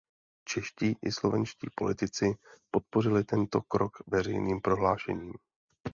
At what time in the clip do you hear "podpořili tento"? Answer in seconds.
2.71-3.61